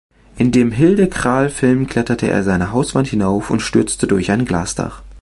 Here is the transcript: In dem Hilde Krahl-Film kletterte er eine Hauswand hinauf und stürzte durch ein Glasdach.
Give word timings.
In 0.35 0.51
dem 0.51 0.71
Hilde 0.71 1.07
Krahl-Film 1.07 1.85
kletterte 1.85 2.25
er 2.27 2.47
eine 2.47 2.71
Hauswand 2.71 3.05
hinauf 3.07 3.51
und 3.51 3.59
stürzte 3.61 4.07
durch 4.07 4.31
ein 4.31 4.45
Glasdach. 4.45 5.03